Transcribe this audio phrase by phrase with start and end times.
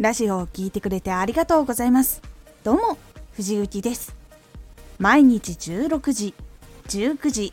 [0.00, 2.22] ラジオを聴いてくれてありがとうございます。
[2.64, 2.96] どうも
[3.34, 4.16] 藤幸です。
[4.98, 6.34] 毎日16時
[6.86, 7.52] 19時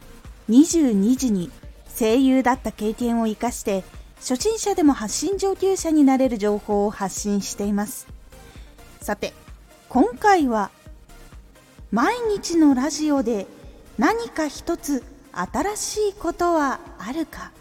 [0.49, 1.51] 22時に
[1.99, 3.83] 声優だった経験を生かして
[4.19, 8.07] 初心者でも発信上級者になれる情報を発信しています。
[9.01, 9.33] さて
[9.89, 10.71] 今回は
[11.91, 13.45] 毎日のラジオで
[13.97, 17.51] 何か一つ新しいことはあるか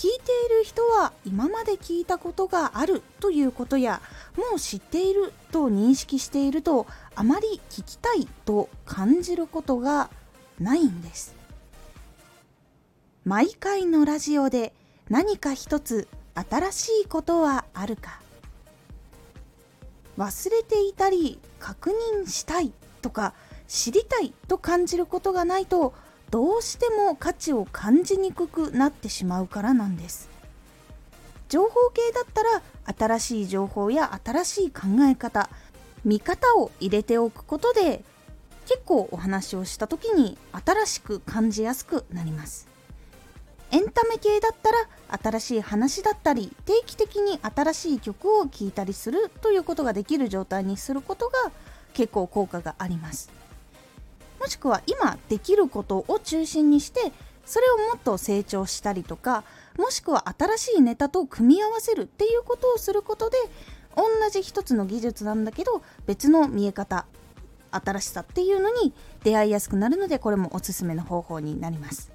[0.00, 4.00] 聞いている人は今まで聞いたことがあるということや
[4.34, 10.08] もう知っていると認識しているとあまり聞きたいと感じることが
[10.58, 11.34] ないんです。
[13.26, 14.72] 毎回のラジオで
[15.10, 16.08] 何か一つ
[16.48, 18.22] 新しいことはあるか。
[20.16, 23.34] 忘れていたり確認したいとか
[23.68, 25.92] 知りたいと感じることがないと
[26.30, 30.28] どうしても価値を感じにくくなってしまうからなんです。
[31.48, 32.62] 情報系だったら
[32.96, 35.50] 新しい情報や新しい考え方
[36.04, 38.04] 見方を入れておくことで
[38.66, 42.68] 結構お話をした時に新しく感じやすくなります。
[43.72, 44.78] エンタメ系だったら
[45.22, 51.52] 新しい話だったり定期的に新しい曲を聴いたりするということができる状態にすることが
[51.94, 53.30] 結構効果があります。
[54.40, 57.12] もしくは今できることを中心にして
[57.44, 59.44] それをもっと成長したりとか
[59.78, 63.36] もしくは新しいネタと組み合わせるっていうことをすることで
[63.96, 67.06] 同じ一つの技術なんだけど別の見え方
[67.70, 72.10] 新しさっていうのに出会いやすくなるのでこれもおすすめの方法になります。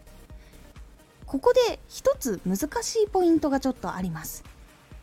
[1.25, 4.43] ここで一つ難しいポイントがちょっとあります。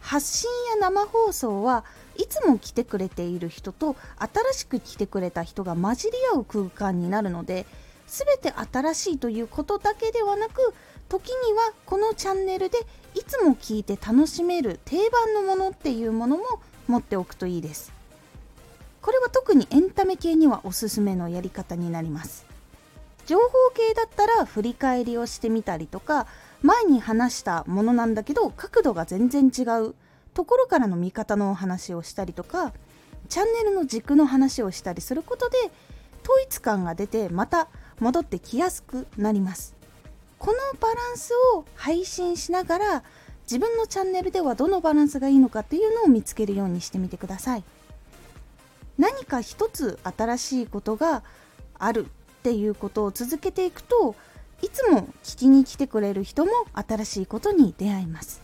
[0.00, 1.84] 発信や生放送は
[2.16, 7.66] いつも来てくれている人と新しく来てくれた人が混じり合う空間になるので
[8.06, 10.74] 全て新しいということだけではなく
[11.08, 12.78] 時にはこのチャンネルで
[13.14, 16.44] いつも聞いて楽しめる定番のものっていうものも
[16.88, 17.92] 持っておくといいです。
[19.02, 22.46] これは特にエンタメ系にはおすすめのやり方になります。
[23.26, 26.26] 情報系だったら振り返りをしてみたりとか
[26.62, 29.94] 前に話したものなんだけど角度が全然違う。
[30.34, 32.72] ところからの見方のお話をしたりとか
[33.28, 35.58] チャンネルの軸の話をしたりすることで
[36.24, 37.68] 統一感が出てまた
[38.00, 39.74] 戻ってきやすくなります。
[40.38, 43.02] このバランスを配信しながら
[43.44, 47.64] 自分のチャンネルではどのバランスがいいのかっていうのを見つけるようにしてみてください。
[48.98, 51.22] 何か一つ新しいことが
[51.78, 52.08] あるっ
[52.42, 54.14] ていうことを続けていくと
[54.62, 58.40] いつも聞きに来てくれる人も新しいことに出会います。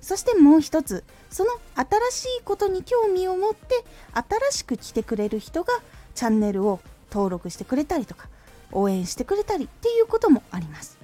[0.00, 5.72] そしてもう一つその新しいことに興味を持って新しく来てくれる人が
[6.14, 8.28] チャンネルを登録してくれたりとか
[8.72, 10.98] 応援してくれたりっていうこともあります。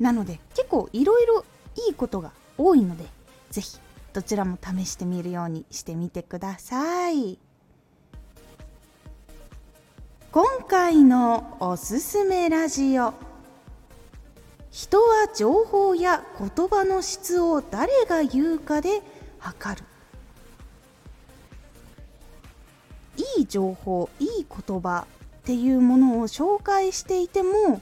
[0.00, 1.44] なので結構いろいろ
[1.88, 3.04] いいことが多いので
[3.50, 3.78] 是非
[4.12, 7.38] どちらも試してみるようにしてみてください。
[10.32, 13.35] 今回のおすすめラジオ。
[14.76, 19.00] 人は情報や言葉の質を誰が言うかで
[19.38, 19.84] 測る。
[23.38, 25.06] いい情報いい言葉
[25.38, 27.80] っていうものを紹介していても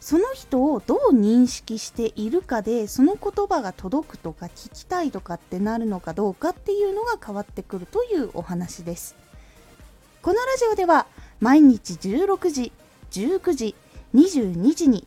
[0.00, 9.14] その人をどう認識しているかでその言葉が届くとか聞きたいとかってなるのかどうかっていうのが変わってくるというお話です。
[10.22, 11.06] このラジオでは
[11.38, 12.72] 毎日16時
[13.12, 13.76] 19時
[14.12, 15.06] 22時に